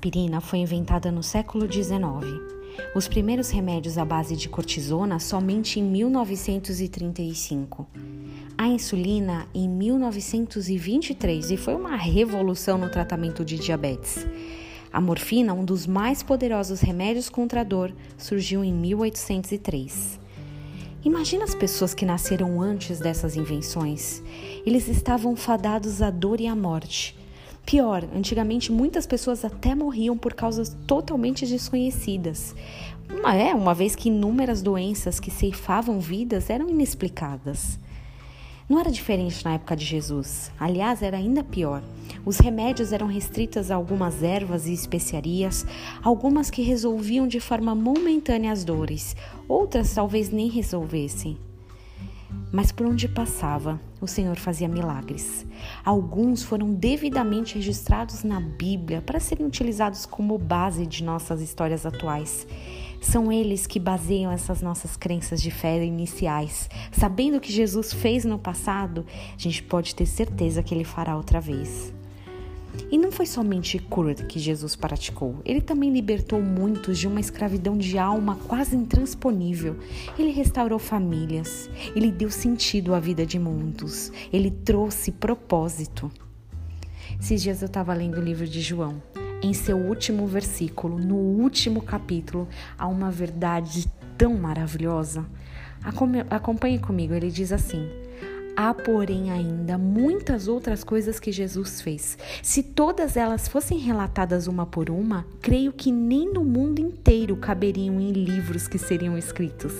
[0.00, 2.00] aspirina foi inventada no século XIX.
[2.94, 7.86] Os primeiros remédios à base de cortisona somente em 1935.
[8.56, 14.26] A insulina em 1923 e foi uma revolução no tratamento de diabetes.
[14.90, 20.18] A morfina, um dos mais poderosos remédios contra a dor, surgiu em 1803.
[21.04, 24.22] Imagina as pessoas que nasceram antes dessas invenções.
[24.64, 27.19] Eles estavam fadados à dor e à morte.
[27.64, 32.54] Pior, antigamente muitas pessoas até morriam por causas totalmente desconhecidas.
[33.08, 37.78] Uma, é, uma vez que inúmeras doenças que ceifavam vidas eram inexplicadas.
[38.68, 40.52] Não era diferente na época de Jesus.
[40.58, 41.82] Aliás, era ainda pior.
[42.24, 45.66] Os remédios eram restritos a algumas ervas e especiarias,
[46.02, 49.16] algumas que resolviam de forma momentânea as dores,
[49.48, 51.36] outras talvez nem resolvessem.
[52.52, 55.46] Mas por onde passava, o Senhor fazia milagres.
[55.84, 62.46] Alguns foram devidamente registrados na Bíblia para serem utilizados como base de nossas histórias atuais.
[63.00, 66.68] São eles que baseiam essas nossas crenças de fé iniciais.
[66.92, 71.16] Sabendo o que Jesus fez no passado, a gente pode ter certeza que ele fará
[71.16, 71.92] outra vez.
[72.90, 77.78] E não foi somente cura que Jesus praticou, ele também libertou muitos de uma escravidão
[77.78, 79.76] de alma quase intransponível.
[80.18, 86.10] Ele restaurou famílias, ele deu sentido à vida de muitos, ele trouxe propósito.
[87.20, 89.02] Esses dias eu estava lendo o livro de João.
[89.42, 92.48] Em seu último versículo, no último capítulo,
[92.78, 95.24] há uma verdade tão maravilhosa.
[96.28, 97.88] Acompanhe comigo, ele diz assim:
[98.62, 102.18] Há, porém, ainda muitas outras coisas que Jesus fez.
[102.42, 107.98] Se todas elas fossem relatadas uma por uma, creio que nem no mundo inteiro caberiam
[107.98, 109.72] em livros que seriam escritos.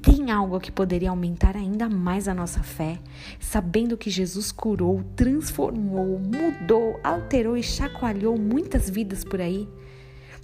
[0.00, 2.98] Tem algo que poderia aumentar ainda mais a nossa fé,
[3.38, 9.68] sabendo que Jesus curou, transformou, mudou, alterou e chacoalhou muitas vidas por aí?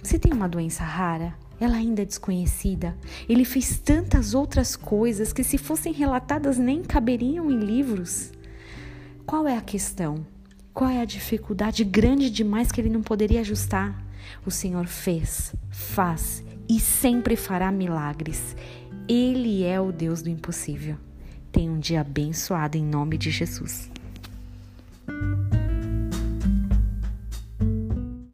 [0.03, 1.33] Você tem uma doença rara?
[1.61, 2.97] Ela ainda é desconhecida.
[3.29, 8.31] Ele fez tantas outras coisas que, se fossem relatadas, nem caberiam em livros.
[9.27, 10.25] Qual é a questão?
[10.73, 14.03] Qual é a dificuldade grande demais que ele não poderia ajustar?
[14.43, 18.55] O Senhor fez, faz e sempre fará milagres.
[19.07, 20.97] Ele é o Deus do impossível.
[21.51, 23.91] Tenha um dia abençoado em nome de Jesus.